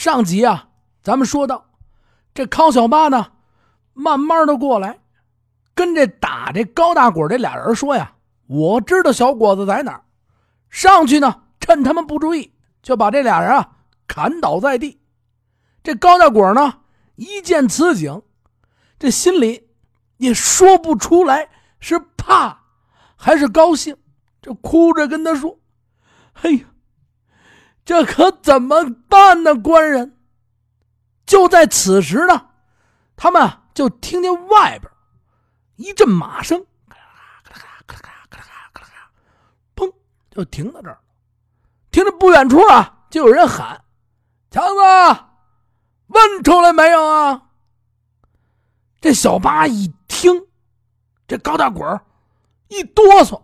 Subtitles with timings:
[0.00, 0.70] 上集啊，
[1.02, 1.72] 咱们说到
[2.32, 3.32] 这康小八呢，
[3.92, 4.98] 慢慢的过来，
[5.74, 8.14] 跟这打这高大果这俩人说呀
[8.48, 10.02] ：“我知道小伙子在哪儿。”
[10.70, 12.50] 上去呢，趁他们不注意，
[12.82, 13.72] 就把这俩人啊
[14.06, 14.98] 砍倒在地。
[15.82, 16.78] 这高大果呢，
[17.16, 18.22] 一见此景，
[18.98, 19.68] 这心里
[20.16, 22.58] 也说不出来是怕
[23.16, 23.94] 还是高兴，
[24.40, 25.58] 就哭着跟他说
[26.40, 26.64] ：“哎呀，
[27.90, 29.52] 这可怎么办呢？
[29.52, 30.16] 官人！”
[31.26, 32.50] 就在此时呢，
[33.16, 34.88] 他们就听见外边
[35.74, 36.64] 一阵马声，
[39.74, 39.92] 砰，
[40.30, 41.00] 就停在这儿。
[41.90, 43.82] 听着不远处啊，就有人喊
[44.52, 45.24] ：“强子！”
[46.06, 47.42] 问出来没有啊？
[49.00, 50.46] 这小八一听，
[51.26, 52.00] 这高大滚
[52.68, 53.42] 一哆嗦，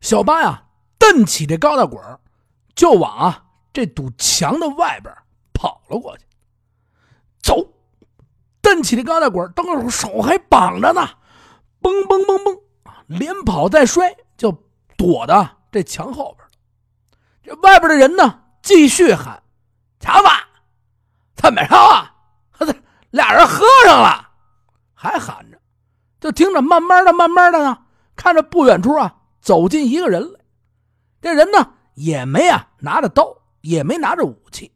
[0.00, 0.66] 小八呀，
[0.98, 2.00] 蹬起这高大滚
[2.76, 5.14] 就往啊这堵墙的外边
[5.52, 6.24] 跑了过去。
[7.40, 7.66] 走，
[8.60, 11.08] 蹬起这高大滚当时手还绑着呢，
[11.80, 12.60] 嘣嘣嘣嘣
[13.06, 14.52] 连跑带摔就
[14.96, 16.46] 躲到这墙后边
[17.42, 19.42] 这外边的人呢，继续喊
[19.98, 20.28] ：“强子！”
[21.34, 22.08] 怎么着啊？
[23.10, 24.30] 俩人喝上了，
[24.94, 25.60] 还喊着，
[26.18, 27.84] 就听着，慢慢的、慢慢的呢，
[28.16, 30.40] 看着不远处啊，走进一个人来。
[31.20, 34.70] 这人呢，也没啊拿着刀，也没拿着武器，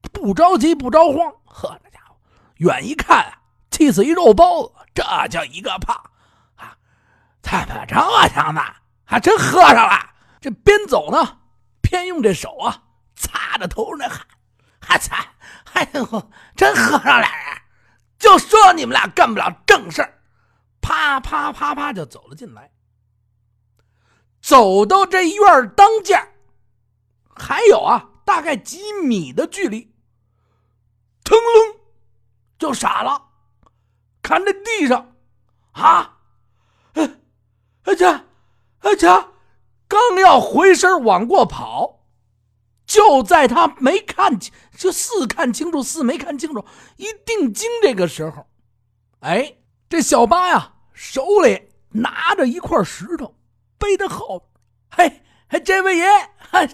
[0.00, 1.32] 不着急，不着慌。
[1.44, 2.16] 呵，这家伙
[2.56, 3.38] 远一看啊，
[3.70, 5.94] 气死一肉包子，这叫一个怕
[6.56, 6.76] 啊！
[7.42, 8.60] 怎么着啊，强子？
[9.04, 10.10] 还真喝上了。
[10.40, 11.38] 这边走呢，
[11.80, 12.82] 边用这手啊
[13.14, 14.26] 擦着头上那汗，
[14.80, 15.24] 还擦。
[15.74, 17.62] 哎呦，真喝上俩人，
[18.18, 20.02] 就说你们俩干不了正事
[20.80, 22.70] 啪啪啪啪就走了进来。
[24.40, 26.34] 走到这院当间，
[27.34, 29.92] 还有啊，大概几米的距离，
[31.24, 31.80] 腾楞
[32.58, 33.30] 就傻了，
[34.22, 35.14] 看这地上，
[35.72, 36.18] 啊，
[36.94, 37.10] 哎，
[37.84, 38.24] 哎家，
[38.80, 39.28] 哎家，
[39.88, 42.00] 刚要回身往过跑。
[42.84, 46.62] 就在他没看清，就似看清楚似没看清楚，
[46.96, 48.46] 一定睛这个时候，
[49.20, 49.56] 哎，
[49.88, 53.34] 这小八呀手里拿着一块石头，
[53.78, 54.50] 背在后。
[54.90, 56.06] 嘿，嘿，这位爷，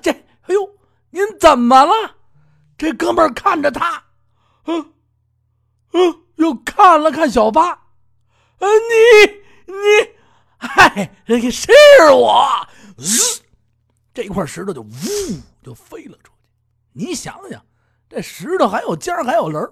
[0.03, 0.78] 这，哎呦，
[1.11, 2.17] 您怎么了？
[2.77, 4.05] 这哥们看着他，
[4.65, 4.93] 嗯，
[5.93, 7.71] 嗯，又看了看小八，
[8.59, 9.75] 呃，你，你，
[10.59, 11.15] 嗨，
[11.51, 11.71] 是
[12.13, 12.47] 我，
[14.13, 14.89] 这块石头就呜。
[15.61, 16.39] 就飞了出去，
[16.93, 17.63] 你想想，
[18.09, 19.63] 这石头还有尖还有棱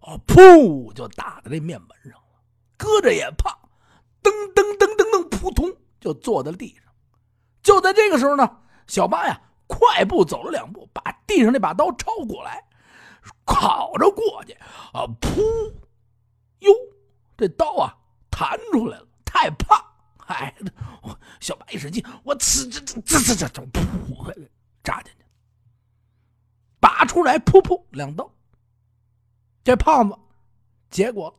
[0.00, 2.40] 啊，噗就打在这面门上了。
[2.76, 3.50] 搁着也怕，
[4.22, 5.68] 噔噔噔噔噔，扑通
[5.98, 6.84] 就坐在地上。
[7.60, 12.62] 就在这个时候呢，小八呀，快步走了两步，把地上那把刀抄过来，
[13.44, 14.52] 烤着过去
[14.92, 15.72] 啊，噗，
[16.60, 16.70] 哟，
[17.36, 17.96] 这刀啊
[18.30, 19.78] 弹出来了，太胖，
[20.26, 20.54] 哎，
[21.40, 24.48] 小八一使劲，我呲这这这这这噗，
[24.82, 25.24] 扎进去。
[26.78, 28.28] 拔出来，噗噗两刀。
[29.62, 30.18] 这胖子
[30.90, 31.38] 结果。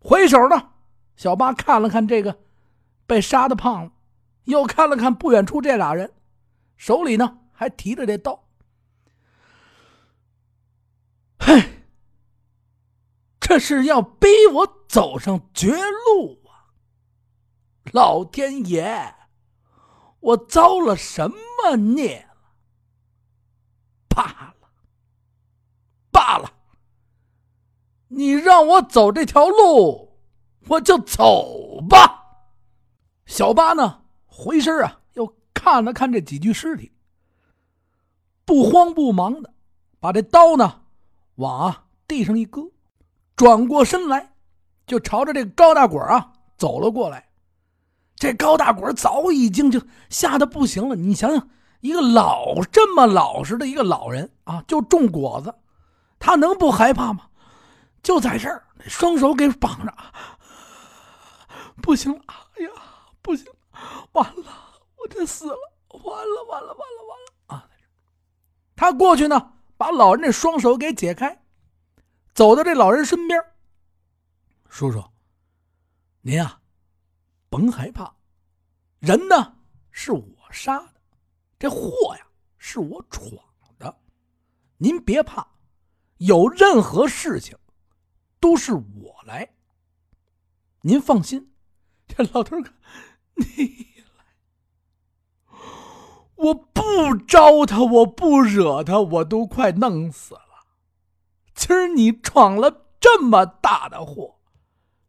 [0.00, 0.70] 回手呢，
[1.16, 2.38] 小八看了看这个
[3.06, 3.92] 被杀的胖子，
[4.44, 6.10] 又看了看不远处这俩人，
[6.76, 8.44] 手里呢还提着这刀。
[11.38, 11.84] 嘿，
[13.38, 16.74] 这是要逼我走上绝路啊！
[17.92, 19.14] 老天爷，
[20.20, 22.52] 我遭了什么孽了？
[24.08, 24.68] 罢了，
[26.10, 26.52] 罢了。
[28.08, 30.18] 你让我走这条路，
[30.68, 32.24] 我就走吧。
[33.26, 35.00] 小八呢，回身啊，
[35.66, 36.92] 看了看这几具尸体，
[38.44, 39.52] 不慌不忙的
[39.98, 40.82] 把这刀呢
[41.34, 42.70] 往啊地上一搁，
[43.34, 44.32] 转过身来，
[44.86, 47.28] 就朝着这高大果啊走了过来。
[48.14, 51.48] 这高大果早已经就吓得不行了，你想想。
[51.80, 55.52] 一个老这么老实的一个老人啊，就种果子，
[56.20, 57.26] 他能不害怕吗？
[58.04, 59.92] 就在这儿，双手给绑着，
[61.82, 62.20] 不行了！
[62.28, 62.70] 哎呀，
[63.20, 63.46] 不行，
[64.12, 64.44] 完了，
[65.06, 65.56] 他死了！
[65.88, 67.32] 完了，完了，完了，完了！
[67.46, 67.68] 啊，
[68.74, 71.42] 他过去呢，把老人的双手给解开，
[72.34, 73.42] 走到这老人身边，
[74.68, 75.02] 叔叔，
[76.20, 76.60] 您啊，
[77.48, 78.14] 甭害怕，
[78.98, 79.56] 人呢
[79.90, 81.00] 是我杀的。
[81.58, 82.26] 这祸呀，
[82.58, 83.30] 是我闯
[83.78, 83.98] 的，
[84.76, 85.46] 您别怕，
[86.18, 87.56] 有任何事情，
[88.38, 89.54] 都是我来。
[90.82, 91.54] 您放心，
[92.06, 92.74] 这老头看，
[93.34, 93.95] 你，
[96.36, 100.40] 我不招他，我不惹他，我都快弄死了。
[101.54, 104.38] 今儿你闯了这么大的祸，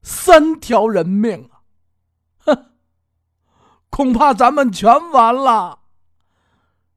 [0.02, 1.62] 三条人命啊！
[2.38, 2.72] 哼，
[3.92, 5.80] 恐怕咱们全完了。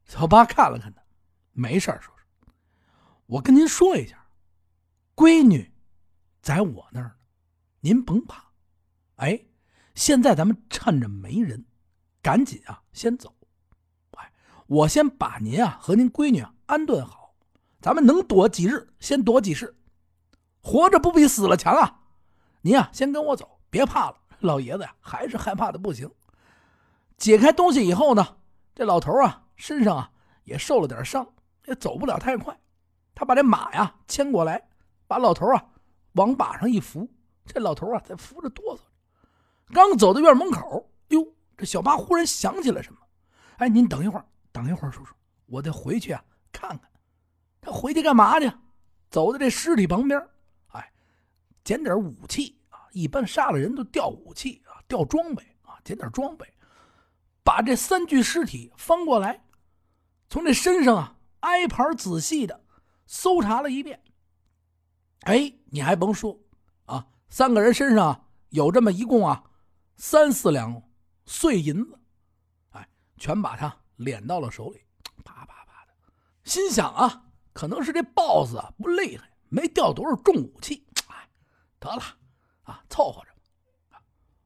[0.04, 1.02] 小八看了看他，
[1.52, 2.52] 没事叔叔，
[3.26, 4.26] 我跟您说一下，
[5.16, 5.72] 闺女
[6.40, 7.12] 在我那儿呢，
[7.80, 8.44] 您甭怕。
[9.16, 9.46] 哎，
[9.94, 11.66] 现在咱们趁着没人，
[12.22, 13.34] 赶紧啊，先走。
[14.70, 17.34] 我先把您啊和您闺女安顿好。
[17.80, 19.74] 咱们能躲几日，先躲几日，
[20.62, 22.02] 活着不比死了强啊！
[22.60, 24.16] 您啊，先跟我走，别怕了。
[24.38, 26.08] 老爷子呀，还是害怕的不行。
[27.16, 28.36] 解开东西以后呢，
[28.72, 30.08] 这老头啊，身上啊
[30.44, 31.26] 也受了点伤，
[31.66, 32.56] 也走不了太快。
[33.12, 34.68] 他把这马呀牵过来，
[35.08, 35.64] 把老头啊
[36.12, 37.10] 往马上一扶，
[37.44, 38.82] 这老头啊在扶着哆嗦。
[39.74, 41.26] 刚走到院门口，哟，
[41.56, 43.00] 这小八忽然想起了什么，
[43.56, 44.24] 哎，您等一会儿，
[44.64, 45.14] 等一会儿，叔叔，
[45.46, 46.90] 我得回去啊看看。
[47.60, 48.50] 他回去干嘛去？
[49.10, 50.20] 走到这尸体旁边，
[50.68, 50.92] 哎，
[51.64, 52.86] 捡点武器啊！
[52.92, 56.46] 一般杀了人都掉武器啊，掉装备啊，捡点装备，
[57.42, 59.44] 把这三具尸体翻过来，
[60.28, 62.64] 从这身上啊挨盘仔细的
[63.06, 64.00] 搜查了一遍。
[65.22, 66.38] 哎，你还甭说
[66.86, 69.42] 啊，三个人身上有这么一共啊
[69.96, 70.80] 三四两
[71.26, 71.98] 碎银子，
[72.70, 74.80] 哎，全把他敛到了手里，
[75.24, 75.92] 啪啪啪的，
[76.44, 77.26] 心想啊。
[77.52, 80.86] 可能是这 boss 啊不厉害，没掉多少重武器。
[81.08, 81.28] 哎，
[81.78, 82.02] 得了，
[82.62, 83.30] 啊，凑合着。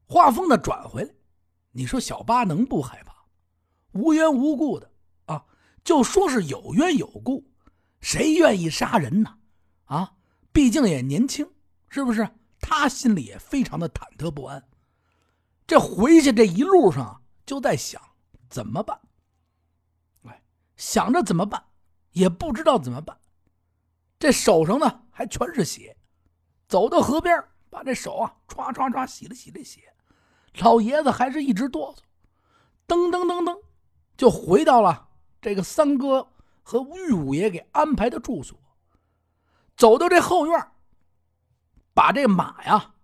[0.06, 1.14] 话锋的转回来，
[1.70, 3.14] 你说小八能不害怕？
[3.92, 4.90] 无缘无故的
[5.26, 5.44] 啊，
[5.84, 7.44] 就说是有缘有故，
[8.00, 9.38] 谁愿意杀人呢？
[9.84, 10.14] 啊，
[10.50, 11.48] 毕竟也年轻，
[11.88, 12.28] 是不是？
[12.60, 14.66] 他心里也非常的忐忑不安。
[15.66, 18.00] 这回去这一路上就在想
[18.48, 18.98] 怎么办。
[20.76, 21.64] 想着怎么办。
[22.12, 23.18] 也不知道怎么办，
[24.20, 25.96] 这手上呢还全是血，
[26.68, 29.92] 走到河边，把这手啊唰唰唰洗了洗这血，
[30.60, 31.98] 老爷子还是一直哆嗦，
[32.86, 33.60] 噔噔噔噔，
[34.16, 35.08] 就回到了
[35.42, 36.24] 这个三哥
[36.62, 38.56] 和玉五爷给安排的住所，
[39.76, 40.68] 走到这后院，
[41.92, 42.94] 把这马呀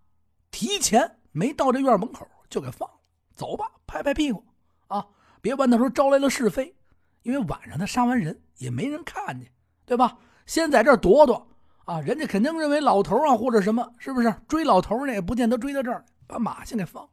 [0.53, 3.01] 提前没到这院门口就给放了，
[3.35, 4.47] 走吧，拍拍屁股
[4.87, 5.05] 啊，
[5.41, 6.77] 别完到时候招来了是非。
[7.23, 9.53] 因为晚上他杀完人也没人看见，
[9.85, 10.19] 对吧？
[10.47, 11.49] 先在这躲躲
[11.85, 15.13] 啊，人家肯定认为老头啊或者什么，是不是追老头呢？
[15.13, 17.09] 也不见得追到这儿，把马先给放。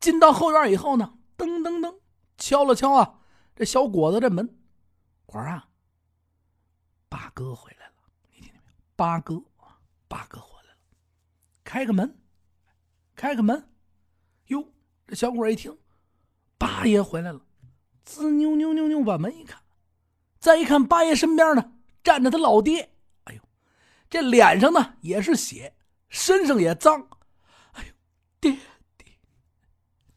[0.00, 1.98] 进到后院以后呢，噔噔噔，
[2.36, 3.20] 敲了敲啊，
[3.56, 4.58] 这小果子这门，
[5.24, 5.68] 果儿啊，
[7.08, 7.92] 八哥回来了，
[8.30, 8.74] 你听见没有？
[8.96, 9.42] 八哥，
[10.08, 10.78] 八哥回来了，
[11.64, 12.18] 开个门，
[13.14, 13.70] 开个门，
[14.48, 14.66] 哟，
[15.06, 15.76] 这小伙一听，
[16.58, 17.40] 八爷回来了。
[18.04, 19.62] 滋扭扭扭扭，把门一看，
[20.38, 21.72] 再一看，八爷身边呢
[22.02, 22.94] 站着他老爹。
[23.24, 23.40] 哎呦，
[24.10, 25.74] 这脸上呢也是血，
[26.08, 27.08] 身上也脏。
[27.72, 27.92] 哎呦，
[28.40, 28.58] 爹
[28.98, 29.06] 爹，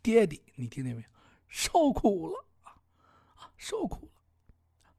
[0.01, 1.07] 爹爹，你听见没有？
[1.48, 2.75] 受苦了啊，
[3.56, 4.92] 受苦了！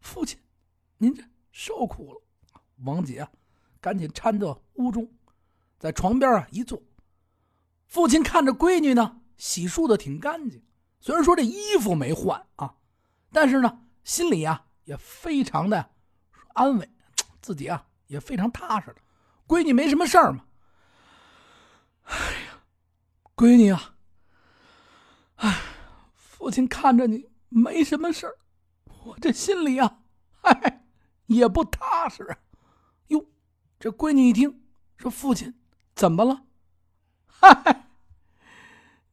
[0.00, 0.38] 父亲，
[0.98, 1.22] 您这
[1.52, 2.20] 受苦了。
[2.84, 3.30] 王姐啊，
[3.80, 5.08] 赶紧搀到屋中，
[5.78, 6.82] 在床边啊一坐。
[7.86, 10.65] 父亲看着闺女呢，洗漱的挺干净。
[11.06, 12.74] 虽然说这衣服没换啊，
[13.30, 15.92] 但是呢，心里啊也非常的
[16.48, 16.90] 安慰，
[17.40, 18.96] 自己啊也非常踏实的。
[19.46, 20.44] 闺女没什么事儿嘛。
[22.06, 22.60] 哎呀，
[23.36, 23.94] 闺女啊，
[25.36, 25.62] 哎，
[26.16, 28.36] 父亲看着你没什么事儿，
[29.04, 30.00] 我这心里啊，
[30.40, 30.88] 哎，
[31.26, 32.36] 也不踏实啊。
[33.06, 33.24] 哟，
[33.78, 34.60] 这闺女一听
[34.96, 35.54] 说父亲
[35.94, 36.42] 怎么了？
[37.30, 37.86] 嗨，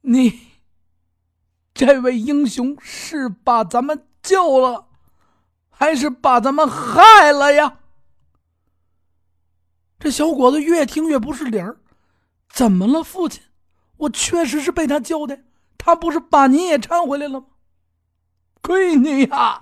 [0.02, 0.53] 你。
[1.86, 4.88] 这位英雄是把咱们救了，
[5.70, 7.80] 还是把咱们害了呀？
[10.00, 11.78] 这小伙子越听越不是理儿，
[12.48, 13.44] 怎么了，父亲？
[13.98, 15.44] 我确实是被他救的，
[15.78, 17.48] 他不是把您也搀回来了吗？
[18.62, 19.60] 闺女呀，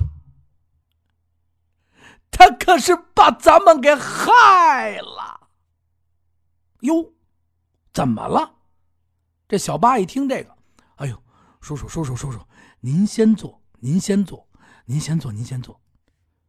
[2.30, 5.48] 他可是把咱们给害了。
[6.82, 7.14] 哟，
[7.92, 8.54] 怎么了？
[9.48, 10.56] 这小八一听这个。
[10.98, 11.24] 哎呦
[11.62, 12.40] 叔叔，叔叔，叔叔，
[12.80, 14.48] 您先坐，您先坐，
[14.86, 15.80] 您先坐，您先坐。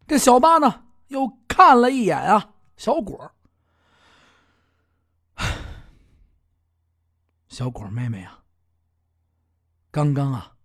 [0.07, 3.31] 这小八呢，又看了一眼啊，小果
[7.49, 8.42] 小果妹妹啊，
[9.90, 10.57] 刚刚啊，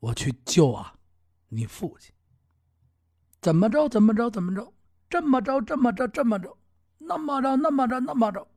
[0.00, 0.94] 我去救啊，
[1.48, 2.12] 你父亲。
[3.42, 3.88] 怎么着？
[3.88, 4.30] 怎么着？
[4.30, 4.72] 怎么着？
[5.08, 5.60] 这么着？
[5.60, 6.08] 这么着？
[6.08, 6.56] 这么着？
[6.98, 7.56] 那么着？
[7.56, 8.00] 那么着？
[8.00, 8.48] 那么着？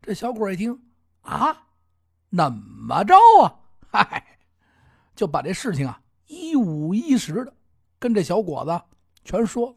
[0.00, 0.80] 这小果一听
[1.22, 1.66] 啊，
[2.30, 3.58] 怎么着啊？
[3.90, 4.27] 嗨，
[5.18, 7.52] 就把这事情啊一五一十的
[7.98, 8.80] 跟这小伙子
[9.24, 9.76] 全说。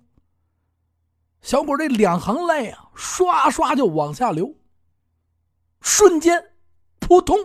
[1.41, 4.53] 小果这两行泪啊，刷刷就往下流。
[5.81, 6.53] 瞬间，
[6.99, 7.35] 扑通，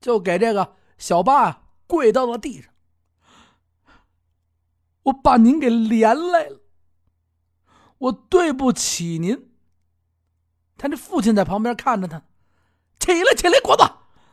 [0.00, 2.72] 就给这个小八啊跪到了地上。
[5.02, 6.62] 我把您给连累了，
[7.98, 9.52] 我对不起您。
[10.78, 12.24] 他这父亲在旁边看着他，
[12.98, 13.84] 起来起来，果子，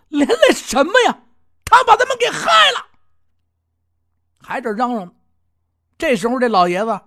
[0.07, 1.25] 连累什么呀？
[1.69, 2.88] 他把他们给害了，
[4.39, 5.15] 还这嚷嚷。
[5.97, 6.99] 这时候这老爷子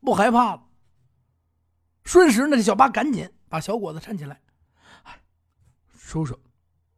[0.00, 0.62] 不害怕了。
[2.04, 4.40] 瞬时呢，这小八赶紧把小果子搀起来。
[5.98, 6.40] 叔叔，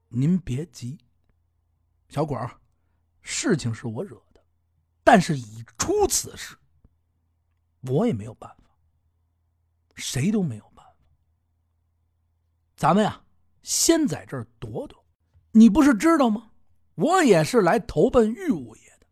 [0.08, 0.98] 您别急。
[2.10, 2.60] 小果儿，
[3.22, 4.44] 事情是我惹的，
[5.02, 6.56] 但是已出此事，
[7.82, 8.70] 我也没有办法，
[9.94, 10.94] 谁都没有办法。
[12.76, 13.22] 咱们呀，
[13.62, 15.02] 先在这儿躲躲。
[15.52, 16.47] 你不是知道吗？
[16.98, 19.06] 我也是来投奔玉五爷的。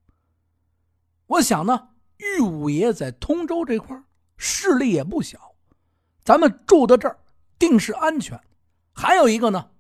[1.27, 3.97] 我想呢，玉五爷在通州这块
[4.37, 5.55] 势力也不小，
[6.25, 7.17] 咱们住到这儿
[7.59, 8.41] 定是安全。
[8.93, 9.71] 还有一个呢。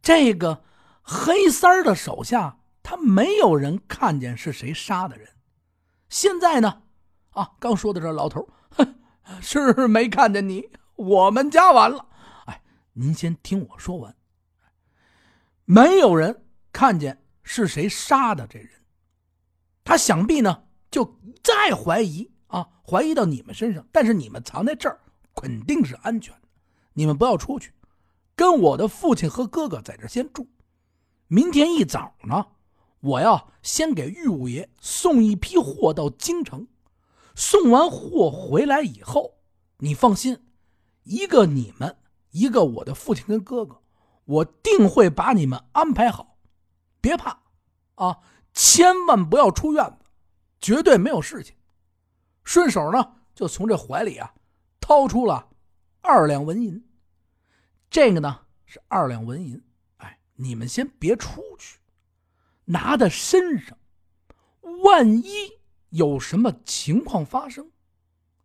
[0.00, 0.62] 这个
[1.02, 5.28] 黑三儿的手下，他没有人看见是谁杀的人。
[6.08, 6.82] 现在呢，
[7.30, 8.94] 啊，刚说的这老头，哼，
[9.42, 12.06] 是没看见你，我们家完了。
[12.46, 14.14] 哎，您先听我说完。
[15.64, 18.70] 没有人看见是谁杀的这人，
[19.84, 23.86] 他想必呢就再怀疑啊，怀疑到你们身上。
[23.90, 25.00] 但是你们藏在这儿，
[25.34, 26.48] 肯定是安全的，
[26.92, 27.72] 你们不要出去。
[28.36, 30.46] 跟我的父亲和哥哥在这先住，
[31.26, 32.46] 明天一早呢，
[33.00, 36.68] 我要先给玉五爷送一批货到京城。
[37.34, 39.38] 送完货回来以后，
[39.78, 40.44] 你放心，
[41.04, 41.96] 一个你们，
[42.30, 43.80] 一个我的父亲跟哥哥，
[44.24, 46.37] 我定会把你们安排好。
[47.00, 47.40] 别怕，
[47.94, 48.18] 啊，
[48.52, 50.10] 千万不要出院子，
[50.60, 51.54] 绝对没有事情。
[52.44, 54.34] 顺手呢，就从这怀里啊，
[54.80, 55.48] 掏出了
[56.00, 56.84] 二两纹银。
[57.90, 59.62] 这个呢是二两纹银，
[59.98, 61.78] 哎，你们先别出去，
[62.64, 63.78] 拿在身上，
[64.82, 65.58] 万一
[65.90, 67.70] 有什么情况发生，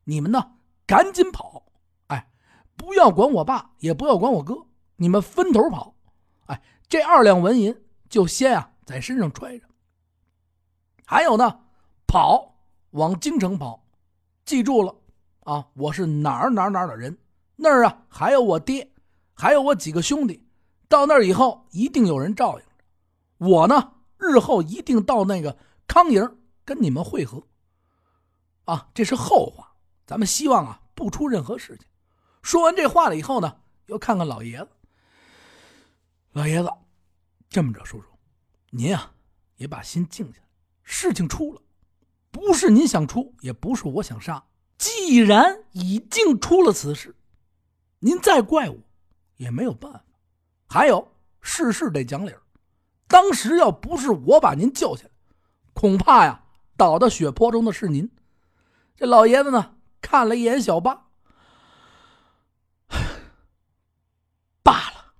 [0.05, 1.71] 你们呢赶紧跑，
[2.07, 2.31] 哎，
[2.77, 5.95] 不要管我爸，也不要管我哥，你们分头跑，
[6.45, 7.82] 哎，这二两纹银
[8.13, 9.65] 就先啊在身上揣着。
[11.03, 11.61] 还有呢，
[12.05, 12.59] 跑
[12.91, 13.83] 往京城跑，
[14.45, 14.95] 记住了
[15.45, 17.17] 啊，我是哪儿哪儿哪儿的人，
[17.55, 18.87] 那儿啊还有我爹。
[19.33, 20.47] 还有我几个兄弟，
[20.87, 22.71] 到那儿以后一定有人照应着。
[23.39, 27.41] 我呢，日后一定到那个康营跟你们会合。
[28.65, 29.73] 啊，这是后话，
[30.05, 31.87] 咱们希望啊不出任何事情。
[32.43, 34.69] 说完这话了以后呢，又看看老爷子。
[36.33, 36.71] 老爷子，
[37.53, 38.07] 这么着，叔叔，
[38.71, 39.13] 您啊
[39.57, 40.47] 也把心静下来。
[40.81, 41.61] 事情出了，
[42.31, 44.43] 不是您想出，也不是我想杀。
[44.79, 47.15] 既然已经出了此事，
[47.99, 48.77] 您再怪我。
[49.37, 50.03] 也没有办法，
[50.67, 52.41] 还有事事得讲理儿。
[53.07, 55.11] 当时要不是我把您救下来，
[55.73, 56.43] 恐怕呀
[56.75, 58.09] 倒到血泊中的是您。
[58.95, 61.07] 这老爷子呢，看了一眼小八，
[64.63, 65.13] 罢了，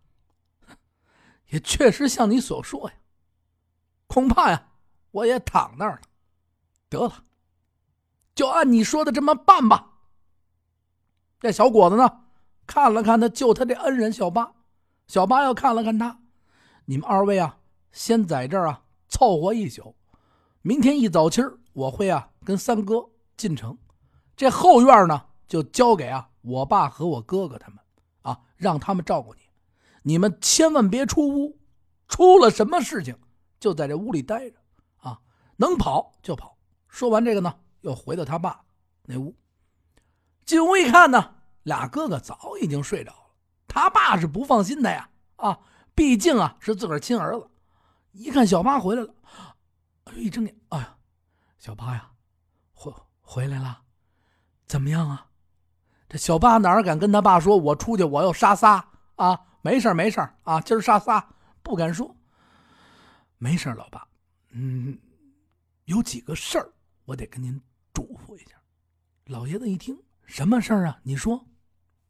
[1.54, 2.96] 也确实像你所说呀，
[4.08, 4.72] 恐怕呀
[5.12, 6.02] 我也躺那儿了。
[6.90, 7.24] 得了，
[8.34, 9.92] 就按你说的这么办吧。
[11.40, 12.22] 这小伙子呢？
[12.66, 14.54] 看了看他救他的恩人小八，
[15.06, 16.18] 小八又看了看他，
[16.86, 17.60] 你们二位啊，
[17.92, 19.96] 先在这儿啊凑合一宿，
[20.64, 23.78] 明天一早清我会啊跟三哥进城，
[24.36, 27.78] 这后院呢就交给啊我爸和我哥哥他们
[28.24, 29.42] 啊，让他们照顾你，
[30.04, 31.60] 你们千万别出屋，
[32.08, 33.18] 出了什么事情
[33.60, 34.58] 就在这屋里待着
[34.98, 35.20] 啊，
[35.58, 36.58] 能跑就跑。
[36.88, 38.64] 说完这个呢，又回到他爸
[39.04, 39.36] 那屋，
[40.46, 41.36] 进屋一看呢。
[41.64, 43.32] 俩哥哥早已经睡着了，
[43.70, 45.10] 他爸是不放心的呀！
[45.38, 45.58] 啊，
[45.96, 47.50] 毕竟啊是自个儿亲儿子。
[48.12, 49.16] 一看小八回来了，
[50.14, 50.98] 一睁眼，哎呀，
[51.58, 52.12] 小八呀，
[52.74, 53.80] 回回来了，
[54.66, 55.28] 怎么样啊？
[56.10, 59.40] 这小八哪敢跟他爸说，我出去我要杀仨啊？
[59.64, 61.26] 没事没事啊，今儿杀仨，
[61.62, 62.14] 不敢说。
[63.38, 64.06] 没事老爸，
[64.50, 65.00] 嗯，
[65.86, 66.70] 有几个事儿
[67.06, 67.60] 我得跟您
[67.94, 68.62] 嘱咐一下。
[69.28, 71.00] 老爷子一听，什么事儿啊？
[71.02, 71.48] 你说。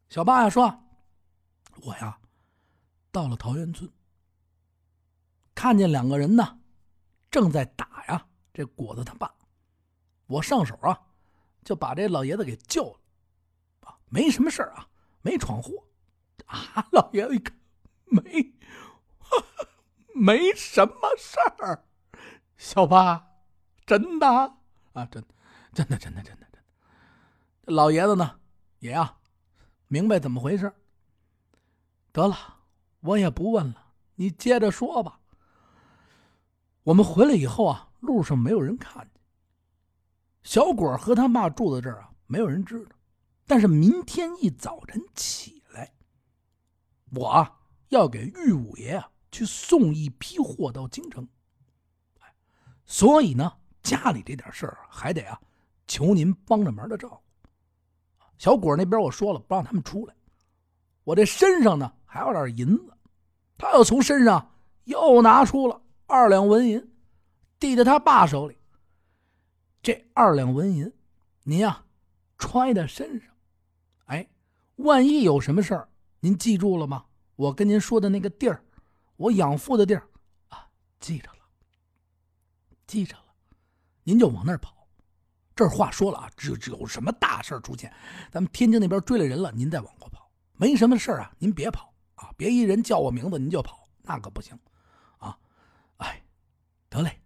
[0.08, 0.84] 小八呀说
[1.82, 2.18] ：“我呀，
[3.12, 3.88] 到了桃源村，
[5.54, 6.58] 看见两个人呢，
[7.30, 8.26] 正在打呀。
[8.52, 9.32] 这果子他爸，
[10.26, 11.00] 我上手啊，
[11.62, 13.00] 就把这老爷子给救了，
[13.88, 14.88] 啊，没什么事啊，
[15.22, 15.72] 没闯祸，
[16.46, 16.86] 啊。
[16.90, 17.56] 老爷子一看，
[18.06, 18.54] 没，
[20.14, 21.84] 没什么事儿。
[22.56, 23.26] 小八，
[23.84, 25.24] 真的啊，真，
[25.72, 26.58] 真的，真的，真的，真的。
[27.64, 28.38] 老爷子呢，
[28.78, 29.18] 也啊，
[29.88, 30.72] 明白怎么回事。
[32.12, 32.36] 得了，
[33.00, 35.18] 我也不问了，你接着说吧。
[36.84, 39.20] 我们回来以后啊，路上没有人看见。
[40.42, 42.92] 小果和他妈住在这儿啊，没有人知道。
[43.46, 45.63] 但是明天一早晨起，
[47.14, 47.52] 我啊
[47.88, 51.26] 要给玉五爷啊去送一批货到京城。
[52.84, 53.52] 所以呢，
[53.82, 55.40] 家里这点事儿还得啊
[55.86, 57.48] 求您帮着忙的照顾。
[58.36, 60.14] 小果那边我说了，不让他们出来。
[61.04, 62.92] 我这身上呢还有点银子，
[63.56, 64.54] 他又从身上
[64.84, 66.92] 又拿出了二两纹银，
[67.58, 68.56] 递在他爸手里。
[69.82, 70.90] 这二两纹银，
[71.42, 71.84] 您呀
[72.38, 73.30] 揣在身上，
[74.06, 74.26] 哎，
[74.76, 75.88] 万一有什么事儿，
[76.24, 77.04] 您记住了吗？
[77.36, 78.64] 我跟您说的那个地儿，
[79.16, 80.08] 我养父的地儿
[80.48, 80.66] 啊，
[80.98, 81.40] 记着了，
[82.86, 83.34] 记着了，
[84.04, 84.88] 您就往那儿跑。
[85.54, 87.92] 这话说了啊，只只有什么大事出现，
[88.32, 90.30] 咱们天津那边追来人了，您再往过跑。
[90.54, 94.58] 没什么事啊，您别跑啊，别一人叫我名字您就跑，那可不行
[95.18, 95.38] 啊！
[95.98, 96.24] 哎，
[96.88, 97.20] 得嘞，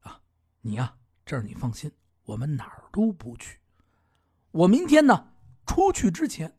[0.00, 0.20] 啊，
[0.60, 1.90] 你呀，这儿你放心，
[2.24, 3.58] 我们哪儿都不去。
[4.50, 5.32] 我明天呢
[5.64, 6.54] 出去之前，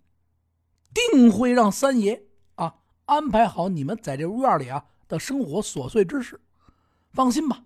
[0.96, 2.26] 定会让三爷
[2.56, 2.74] 啊
[3.06, 6.42] 安排好你们在这屋院里啊的生活琐碎之事，
[7.12, 7.64] 放心吧。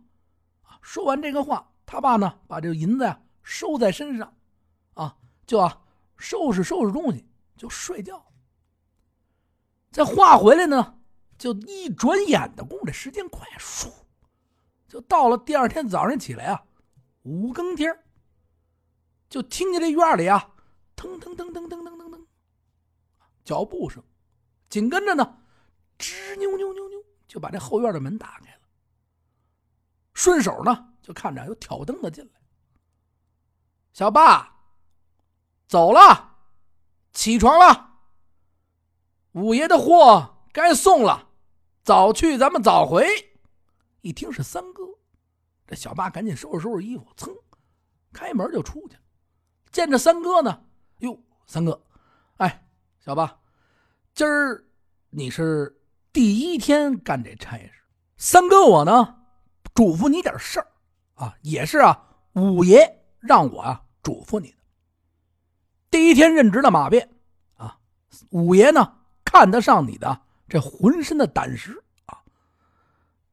[0.63, 4.35] 啊，说完这个话，他爸呢把这银子呀、啊、收在身上，
[4.95, 5.81] 啊，就啊
[6.17, 8.25] 收拾收拾东西就睡觉。
[9.91, 10.97] 再话回来呢，
[11.37, 13.89] 就一转眼的功夫，这时间快，唰，
[14.87, 16.63] 就到了第二天早上起来啊，
[17.23, 17.95] 五更天
[19.29, 20.55] 就听见这院里啊
[20.95, 21.78] 腾腾腾腾腾。
[23.49, 24.03] 脚步声，
[24.69, 25.41] 紧跟着呢，
[25.97, 28.59] 吱扭扭扭扭，就把这后院的门打开了。
[30.13, 32.39] 顺手呢，就看着有挑灯的进来。
[33.91, 34.55] 小爸，
[35.67, 36.37] 走了，
[37.11, 37.89] 起床了。
[39.31, 41.29] 五爷的货该送了，
[41.81, 43.07] 早去咱们早回。
[44.01, 44.83] 一听是三哥，
[45.65, 47.35] 这小爸赶紧收拾收拾衣服，噌，
[48.13, 48.95] 开门就出去。
[49.71, 50.65] 见着三哥呢，
[50.99, 51.83] 哟，三哥，
[52.37, 52.68] 哎，
[52.99, 53.39] 小爸，
[54.13, 54.65] 今儿
[55.09, 55.81] 你是
[56.11, 57.71] 第一天干这差事。
[58.17, 59.15] 三哥我呢，
[59.73, 60.67] 嘱咐你点事儿
[61.13, 63.81] 啊，也是啊，五爷让我啊。
[64.03, 64.57] 嘱咐你的，
[65.89, 67.09] 第一天任职的马鞭
[67.55, 67.79] 啊，
[68.31, 72.19] 五爷呢看得上你的这浑身的胆识啊。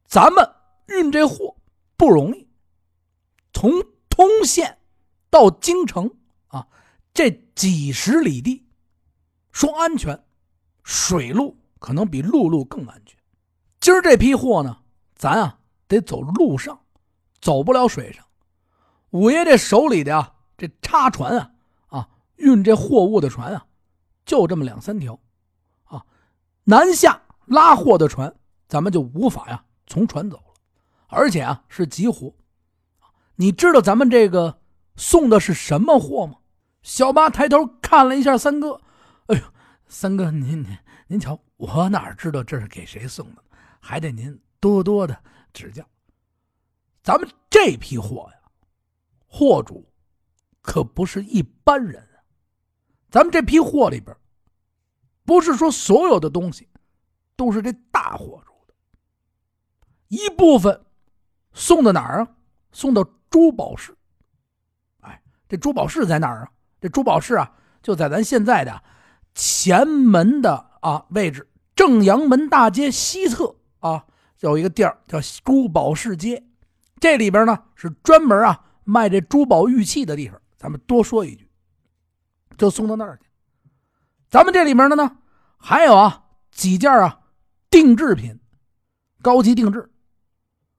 [0.05, 0.49] 咱们
[0.87, 1.55] 运这货
[1.97, 2.47] 不容易，
[3.51, 3.71] 从
[4.09, 4.77] 通县
[5.29, 6.09] 到京城
[6.47, 6.67] 啊，
[7.13, 8.66] 这几十里地，
[9.57, 10.23] 说安全，
[10.83, 13.17] 水路可能比陆路更安全。
[13.79, 14.77] 今儿这批货呢，
[15.15, 16.79] 咱啊得走路上，
[17.41, 18.23] 走不了水上。
[19.09, 20.35] 五爷这手里的啊。
[20.59, 21.51] 这叉船啊，
[21.87, 23.65] 啊，运这货物的船啊，
[24.27, 25.19] 就这么两三条，
[25.85, 26.05] 啊，
[26.63, 28.31] 南下拉货的船，
[28.67, 30.53] 咱们就无法呀从船走了，
[31.07, 32.31] 而且啊是急活。
[33.35, 34.59] 你知道咱们这个
[34.95, 36.35] 送的是什么货吗？
[36.83, 38.79] 小八抬头看了一下三哥，
[39.87, 43.43] 三哥您您您瞧，我哪知道这是给谁送的，
[43.79, 45.17] 还得您多多的
[45.53, 45.83] 指教。
[47.01, 48.51] 咱们这批货呀，
[49.27, 49.85] 货主。
[50.59, 52.19] 可不是一般人啊！
[53.09, 54.13] 咱们这批货里边，
[55.23, 56.67] 不是说所有的东西
[57.37, 58.73] 都是这大货主的，
[60.09, 60.85] 一部分
[61.53, 62.35] 送到哪儿啊？
[62.73, 63.95] 送到珠宝市。
[64.99, 66.51] 哎，这珠宝市在哪儿啊？
[66.81, 67.49] 这珠宝市啊，
[67.81, 68.83] 就在咱现在的
[69.37, 74.03] 前门的啊位置，正阳门大街西侧啊，
[74.39, 76.43] 有一个地儿叫珠宝市街，
[76.99, 80.41] 这里边呢是专门啊卖这珠宝玉器的地方。
[80.57, 81.47] 咱们多说一句，
[82.57, 83.29] 就送到那儿去。
[84.27, 85.17] 咱们这里面的呢，
[85.57, 87.19] 还有啊几件啊
[87.69, 88.39] 定制品，
[89.21, 89.91] 高级定制，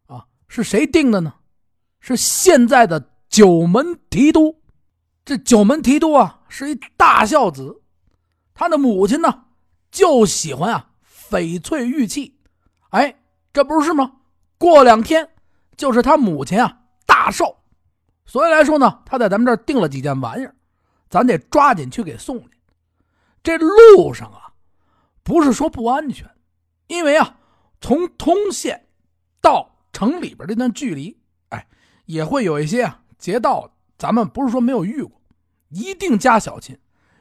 [0.07, 1.35] 啊是谁定的呢？
[2.01, 4.61] 是现在的九门提督。
[5.25, 7.83] 这九门提督啊是一大孝子，
[8.59, 9.44] 他的母亲呢
[9.88, 10.90] 就喜欢啊
[11.31, 12.40] 翡翠玉器。
[12.88, 13.14] 哎，
[13.53, 14.14] 这不是吗？
[14.59, 15.31] 过两天
[15.77, 17.57] 就是他母亲啊大寿。
[18.27, 20.53] 所以来说呢，他在咱们这儿订了几件玩意儿，
[21.09, 22.59] 咱得抓紧去给送去。
[23.44, 24.51] 这路上啊，
[25.23, 26.29] 不是说不安全，
[26.88, 27.38] 因为啊，
[27.81, 28.88] 从通县
[29.40, 31.16] 到城里边这段距离，
[31.51, 31.64] 哎，
[32.07, 33.71] 也会有一些啊劫道。
[33.97, 35.23] 咱们不是说没有遇过，
[35.68, 36.77] 一定加小心。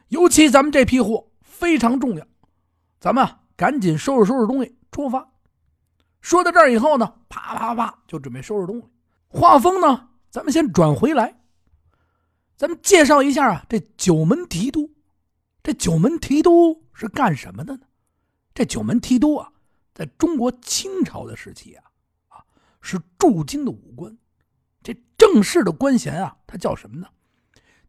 [0.08, 1.27] 尤其咱们这批货
[1.58, 2.24] 非常重要，
[3.00, 5.28] 咱们赶紧收拾收拾东西出发。
[6.20, 8.86] 说到这儿以后呢，啪啪啪就准备收拾东西。
[9.26, 10.08] 画风呢？
[10.30, 11.40] 咱们先转回来，
[12.56, 14.88] 咱们介绍一下啊，这九门提督
[15.62, 17.80] 这九门提督是干什么的呢？
[18.54, 19.50] 这九门提督啊，
[19.94, 21.84] 在中国清朝的时期啊，
[22.28, 22.44] 啊
[22.80, 24.16] 是驻京的武官。
[24.82, 27.08] 这正式的官衔啊，他叫什么呢？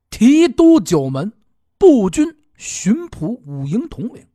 [0.10, 1.32] 提督九门
[1.78, 4.28] 步军巡捕五营统领，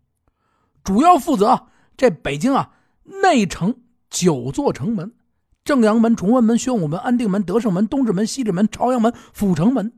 [0.82, 2.72] 主要负责这北京啊
[3.04, 5.14] 内城九座城门：
[5.62, 9.92] 正阳门、崇文门、宣武门、安定门、德胜门、东直门、西直门、朝阳门、阜成门。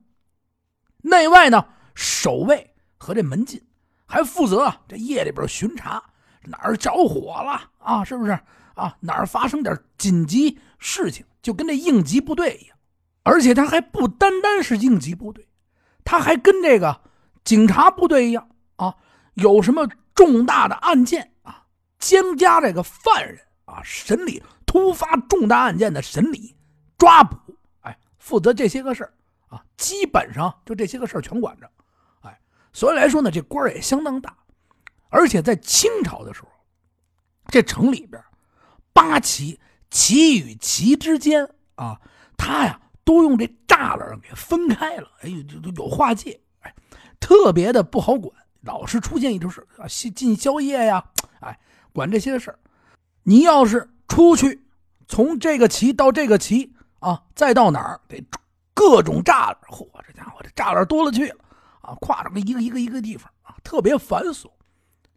[1.02, 3.62] 内外呢守卫和这门禁，
[4.06, 6.02] 还负责这夜里边巡查，
[6.46, 8.02] 哪儿着火了啊？
[8.02, 8.36] 是不是
[8.74, 8.96] 啊？
[8.98, 12.76] 哪儿发生点紧急事情，就跟这应急部队一样。
[13.22, 15.46] 而且他还不单单是应急部队。
[16.04, 17.00] 他还跟这个
[17.46, 18.94] 警察部队一样啊，
[19.34, 21.64] 有什么重大的案件啊，
[21.98, 26.54] 监加这个犯人啊，审理突发重大案件的审理、
[26.98, 27.36] 抓捕，
[27.82, 29.14] 哎，负责这些个事儿
[29.48, 31.70] 啊，基本上就这些个事儿全管着，
[32.22, 32.38] 哎，
[32.72, 34.36] 所以来说呢，这官儿也相当大，
[35.08, 36.48] 而且在清朝的时候，
[37.46, 38.20] 这城里边
[38.92, 41.98] 八旗旗与旗之间啊，
[42.36, 42.80] 他呀。
[43.06, 46.74] 都用这栅栏给分开了，哎有，有划界，哎，
[47.20, 51.04] 特别的不好管，老是出现一种事啊，进宵夜呀，
[51.40, 51.58] 哎，
[51.92, 52.58] 管这些事儿。
[53.22, 54.64] 你要是出去，
[55.08, 58.24] 从这个旗到这个旗啊，再到哪儿得
[58.74, 61.44] 各种栅栏，嚯，这家伙这栅栏多了去了
[61.80, 64.50] 啊，跨着个一个一个一个地方啊，特别繁琐。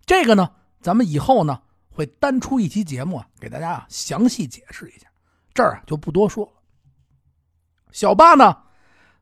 [0.06, 0.50] 这个呢，
[0.82, 5.08] 咱们以后呢会单出一期节目啊，给大家啊详细解释一下，
[5.54, 6.54] 这儿啊就不多说了。
[7.92, 8.58] 小八呢，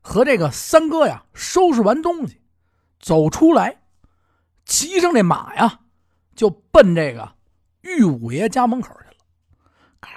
[0.00, 2.40] 和这个三哥呀，收拾完东西，
[2.98, 3.80] 走出来，
[4.64, 5.80] 骑上这马呀，
[6.34, 7.34] 就奔这个
[7.80, 9.24] 玉五爷家门口去了。
[10.00, 10.10] 咔，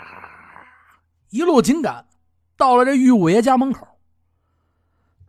[1.30, 2.06] 一路紧赶，
[2.58, 3.88] 到了这玉五爷家门口。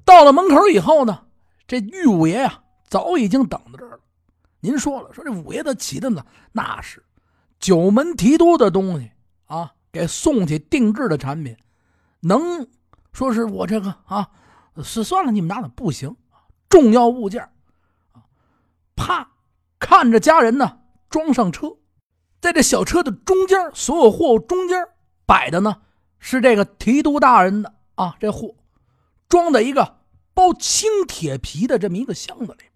[0.04, 1.26] 到了门口以后呢，
[1.66, 4.00] 这玉五爷呀，早已经等在这儿了。
[4.60, 7.04] 您说了，说这五爷他骑的呢，那是
[7.58, 9.10] 九门提督的东西
[9.46, 11.56] 啊，给送去定制的产品，
[12.20, 12.66] 能。
[13.12, 14.26] 说是我这个啊，
[14.82, 16.16] 是算了，你们拿的不行，
[16.72, 17.42] 重要物件
[18.12, 18.24] 啊，
[18.96, 19.32] 啪，
[19.78, 20.78] 看着家人呢
[21.10, 21.76] 装上车，
[22.40, 24.88] 在这小车的中间，所有货物中间
[25.26, 25.82] 摆的呢
[26.18, 28.54] 是这个提督大人的啊，这货
[29.28, 29.98] 装在一个
[30.32, 32.72] 包青铁皮的这么一个箱子里边，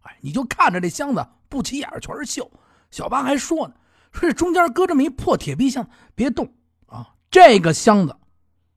[0.00, 2.50] 哎，你就看着这箱子不起眼，全是锈。
[2.90, 3.74] 小八还说呢，
[4.10, 6.52] 说这中间搁这么一破铁皮箱，别动
[6.86, 8.16] 啊，这个箱子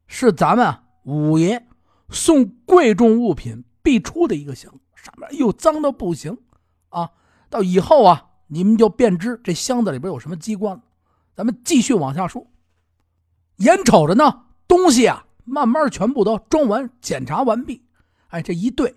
[0.05, 0.77] 是咱们。
[1.03, 1.67] 五爷
[2.09, 6.37] 送贵重物品必出的一个箱，上面又脏的不行
[6.89, 7.11] 啊！
[7.49, 10.83] 到以后啊，你们就便知这箱子里边有什么机关了。
[11.35, 12.47] 咱们继续往下说。
[13.57, 17.85] 眼瞅着呢，东西啊，慢慢全部都装完、检查完毕。
[18.29, 18.95] 哎，这一队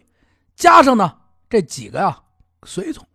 [0.55, 1.19] 加上呢
[1.49, 2.23] 这几个呀
[2.65, 3.07] 随从，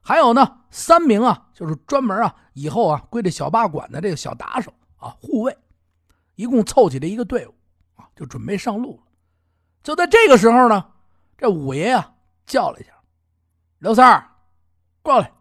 [0.00, 5.56] 还有呢三名啊，就是专门啊以后啊归这小八管的这个小打手啊护卫，
[6.34, 7.54] 一共凑起这一个队伍
[7.94, 8.08] 啊。
[8.14, 9.02] 就准备上路了，
[9.82, 10.91] 就在这个时候呢，
[11.42, 12.14] 这五爷啊
[12.46, 12.92] 叫了一下
[13.80, 14.30] ：“刘三儿，
[15.02, 15.32] 过来。”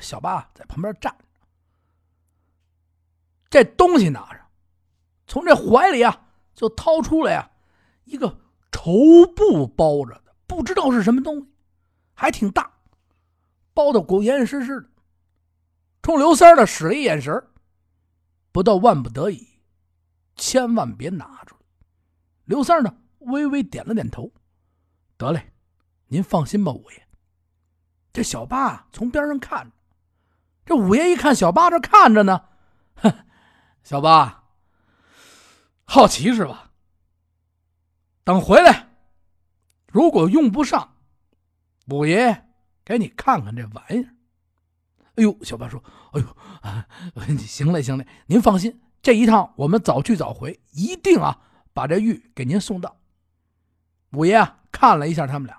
[0.00, 1.24] 小八在旁边站着，
[3.50, 4.40] 这东西拿着，
[5.26, 7.50] 从这怀里啊就掏出来呀
[8.04, 8.40] 一个
[8.72, 11.48] 绸布包着的，不知道是什么东西，
[12.14, 12.72] 还挺大，
[13.74, 14.88] 包的够严严实实的。
[16.00, 17.46] 冲刘三儿的使了一眼神
[18.52, 19.60] 不到万不得已，
[20.34, 21.60] 千万别拿出来。
[22.46, 24.32] 刘三儿呢，微微点了点头。
[25.16, 25.52] 得嘞，
[26.08, 27.06] 您放心吧，五爷。
[28.12, 29.72] 这小八从边上看着，
[30.64, 32.44] 这五爷一看小八这看着呢，
[32.96, 33.12] 哼，
[33.82, 34.44] 小八，
[35.84, 36.70] 好奇是吧？
[38.24, 38.88] 等回来，
[39.88, 40.96] 如果用不上，
[41.88, 42.48] 五爷
[42.84, 44.14] 给你看看这玩意儿。
[45.16, 46.86] 哎呦，小八说：“哎呦， 啊，
[47.46, 51.40] 行嘞，行嘞，您放心，这一趟我们早去早回，一定啊。”
[51.74, 52.96] 把这玉给您送到。
[54.14, 55.58] 五爷啊，看了一下他们俩，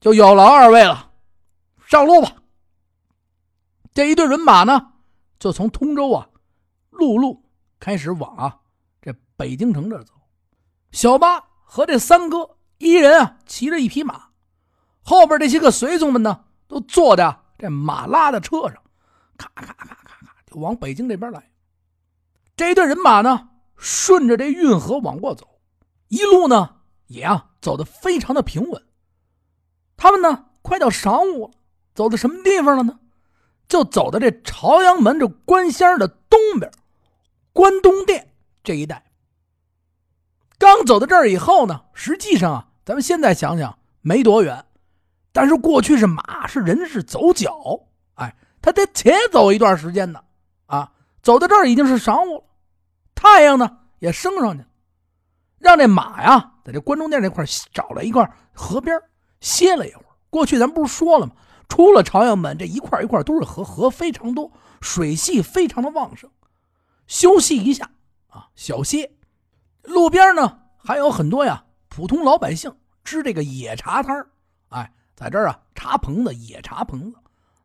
[0.00, 1.12] 就有劳二位了，
[1.86, 2.32] 上路吧。
[3.94, 4.92] 这一队人马呢，
[5.38, 6.28] 就从通州啊，
[6.90, 7.44] 陆路
[7.78, 8.58] 开始往啊
[9.00, 10.12] 这北京城这走。
[10.92, 14.28] 小八和这三哥一人啊骑着一匹马，
[15.02, 18.82] 后边这些个随从们呢，都坐在这马拉的车上，
[19.36, 21.50] 咔咔咔咔咔就往北京这边来。
[22.56, 23.50] 这一队人马呢。
[23.80, 25.60] 顺着这运河往过走，
[26.08, 26.77] 一路呢
[27.08, 28.82] 也啊走的非常的平稳。
[29.96, 31.54] 他们呢快到晌午了，
[31.94, 33.00] 走到什么地方了呢？
[33.66, 36.72] 就走到这朝阳门这关仙的东边，
[37.52, 38.30] 关东殿
[38.62, 39.04] 这一带。
[40.56, 44.64] 刚走到这儿以后呢，实际上啊，咱们现在想想没多远，
[45.32, 47.80] 但是过去是马是人是走脚，
[48.14, 50.22] 哎，他得且走一段时间呢，
[50.66, 50.92] 啊，
[51.22, 52.44] 走到这儿已经是晌午了，
[53.14, 54.67] 太阳呢也升上去了，
[55.58, 59.00] 让这马呀在这关中店这块找了一块河边
[59.40, 60.06] 歇了一会儿。
[60.30, 61.32] 过去咱不是说了吗？
[61.68, 66.30] 出了朝阳门这一块一块都是河，河非常多，水系非常的旺盛，
[67.06, 67.90] 休息一下
[68.28, 69.12] 啊，小歇。
[69.82, 74.26] 路边呢还有很多呀，普通老百姓支这个野茶摊
[74.68, 74.92] 哎。
[75.18, 77.18] 在这儿啊，茶棚子、野茶棚子，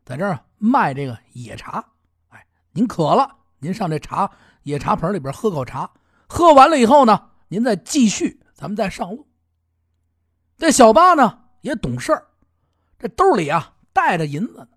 [0.04, 1.84] 在这儿卖这个野茶。
[2.30, 3.30] 哎，您渴了，
[3.60, 4.28] 您上这茶
[4.64, 5.88] 野茶棚里边喝口茶，
[6.26, 9.28] 喝完了以后呢，您再继续，咱们再上路。
[10.56, 12.28] 这小八呢也懂事儿，
[12.98, 14.68] 这兜里啊带着银子，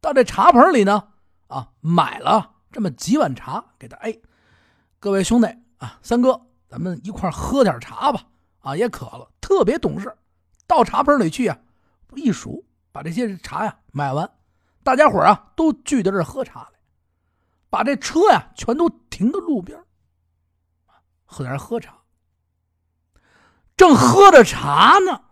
[0.00, 1.08] 到这茶棚里呢
[1.48, 3.96] 啊买了这么几碗茶给他。
[3.98, 4.16] 哎，
[4.98, 8.26] 各位兄弟啊，三哥，咱们一块喝点茶吧。
[8.60, 10.16] 啊，也渴了，特别懂事，
[10.66, 11.58] 到茶棚里去啊。
[12.14, 14.30] 一数，把这些茶呀买完，
[14.84, 16.78] 大家伙啊都聚在这喝茶来，
[17.68, 19.84] 把这车呀全都停到路边，
[21.24, 22.03] 喝点喝茶。
[23.76, 25.22] 正喝着茶呢，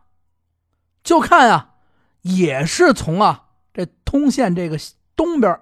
[1.02, 1.74] 就看啊，
[2.22, 4.78] 也是从啊这通县这个
[5.14, 5.60] 东边，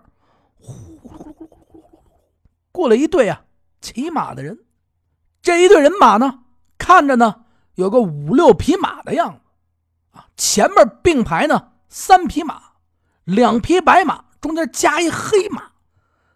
[0.59, 2.11] 呼噜呼呼呼呼呼
[2.73, 3.43] 过来一队啊
[3.81, 4.59] 骑马的人。
[5.43, 6.41] 这一队人马呢，
[6.79, 9.41] 看着呢有个五六匹马的样子。
[10.37, 12.63] 前面并排呢，三匹马，
[13.25, 15.73] 两匹白马，中间加一黑马。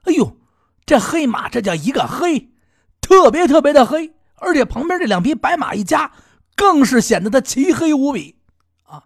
[0.03, 0.37] 哎呦，
[0.85, 2.53] 这黑马这叫一个黑，
[3.01, 6.13] 特别特别的黑，而且旁边这两匹白马一加，
[6.57, 8.37] 更是显得他漆黑无比
[8.85, 9.05] 啊！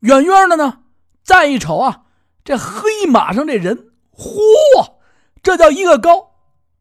[0.00, 0.82] 远远的呢，
[1.22, 2.04] 再一瞅啊，
[2.44, 4.36] 这黑马上这人，嚯，
[5.42, 6.32] 这叫一个高，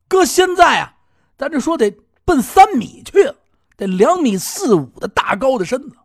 [0.07, 0.95] 搁现在啊，
[1.37, 3.35] 咱这说得奔三米去了，
[3.75, 5.95] 得两米四五的大高的身子。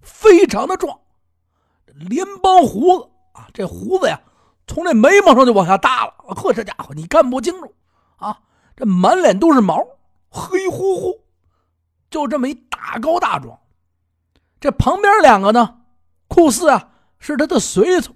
[0.00, 1.00] 非常的壮，
[1.86, 4.20] 连帮胡子啊，这胡子呀，
[4.66, 6.14] 从这眉毛上就往下耷了。
[6.18, 7.74] 呵，这家伙你看不清楚
[8.16, 8.38] 啊，
[8.76, 9.82] 这满脸都是毛，
[10.28, 11.24] 黑乎乎，
[12.10, 13.58] 就这么一大高大壮。
[14.60, 15.80] 这旁边两个呢，
[16.28, 18.14] 酷似啊是他的随从，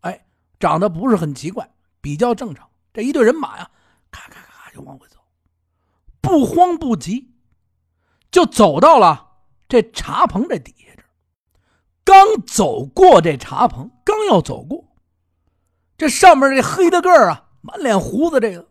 [0.00, 0.26] 哎，
[0.58, 2.68] 长得不是很奇怪，比较正常。
[2.94, 3.70] 这一队人马呀，
[4.10, 5.18] 咔咔咔就往回走，
[6.22, 7.34] 不慌不急，
[8.30, 9.32] 就走到了
[9.68, 10.86] 这茶棚这底下。
[10.96, 11.02] 这
[12.04, 14.96] 刚走过这茶棚，刚要走过，
[15.98, 18.66] 这上面这黑的个儿啊，满脸胡子，这个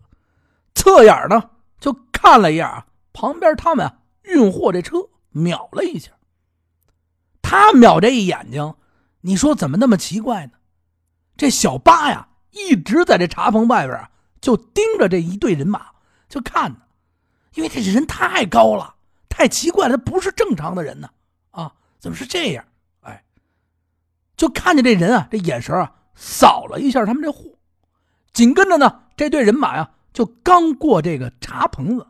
[0.74, 4.98] 侧眼呢就看了一眼啊，旁边他们啊运货这车，
[5.36, 6.12] 瞄了一下。
[7.42, 8.74] 他瞄这一眼睛，
[9.22, 10.54] 你说怎么那么奇怪呢？
[11.36, 15.88] 这小八呀，一直在这茶棚外边啊，就盯着这一队人马，
[16.30, 16.78] 就看呢，
[17.54, 18.96] 因为这人太高了，
[19.30, 21.10] 太奇怪了，他不是正常的人呢，
[21.52, 22.66] 啊，怎么是这样？
[23.02, 23.24] 哎
[24.38, 27.42] 就看见这人啊，这眼神啊，扫了一下他们这货，
[28.34, 32.08] 紧跟着呢，这队人马呀，就刚过这个茶棚子，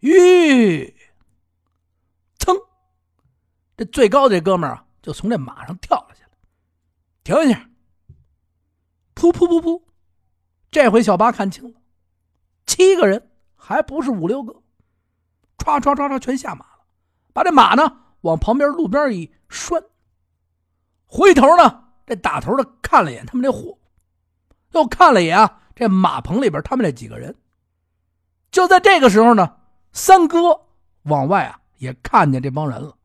[0.00, 0.94] 吁，
[3.80, 6.32] 这最高的这哥们儿啊，就从这马上跳了下来，
[7.24, 7.66] 停一下，
[9.14, 9.82] 噗噗噗噗，
[10.70, 11.80] 这回小八看清了，
[12.66, 14.52] 七个人，还不是五六个，
[15.56, 16.84] 唰唰唰唰全下马了，
[17.32, 19.82] 把这马呢往旁边路边一拴。
[21.06, 23.78] 回头呢，这打头的看了一眼他们这货，
[24.72, 27.34] 又看了一眼，这马棚里边他们这几个人。
[28.50, 29.56] 就在这个时候呢，
[29.94, 30.66] 三哥
[31.04, 32.98] 往外啊也看见这帮人了，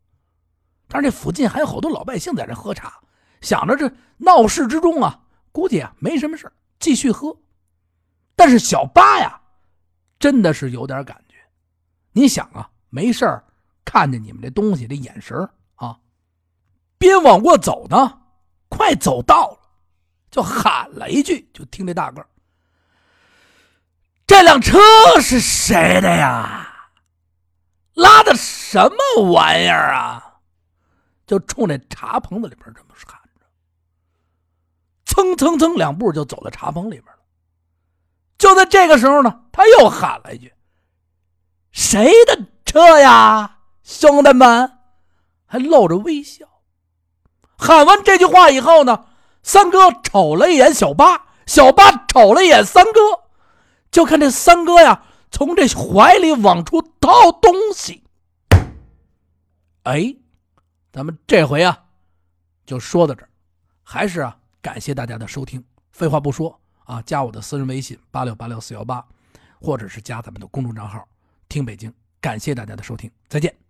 [0.87, 2.99] 但是这附近还有好多老百姓在这喝茶，
[3.41, 5.19] 想着这闹市之中啊，
[5.51, 7.35] 估计啊没什么事继续喝。
[8.35, 9.41] 但是小八呀，
[10.19, 11.35] 真的是有点感觉。
[12.11, 13.25] 你想啊，没事
[13.83, 15.37] 看见你们这东西，这眼神
[15.75, 15.97] 啊
[16.97, 18.21] 边往过走呢，
[18.69, 19.59] 快走到了，
[20.29, 22.25] 就喊了一句：“就听这大个
[24.27, 24.77] 这辆车
[25.21, 26.89] 是谁的呀？
[27.93, 30.21] 拉的什么玩意儿啊？”
[31.25, 33.45] 就冲那茶棚子里边这么喊着，
[35.05, 37.19] 蹭蹭蹭两步就走到茶棚里边了。
[38.37, 40.53] 就在这个时候呢，他又喊了一句
[41.71, 44.71] ：“谁的车呀，兄弟们？”
[45.47, 46.45] 还露着微笑。
[47.57, 49.05] 喊完这句话以后呢，
[49.41, 52.99] 三哥瞅了一眼小八，小八瞅了一眼三哥，
[53.89, 58.03] 就看这三哥呀，从这怀里往出掏东西。
[59.83, 60.15] 哎，
[60.95, 61.83] 咱们这回啊，
[62.65, 63.27] 就说到这儿，
[63.83, 65.61] 还是啊，感谢大家的收听。
[65.91, 69.05] 废话不说啊，加我的私人微信八六八六四幺八，
[69.59, 71.05] 或者是加咱们的公众账号
[71.49, 71.93] 听北京。
[72.21, 73.64] 感谢大家的收听，再见。